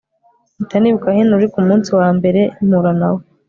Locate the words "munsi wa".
1.67-2.09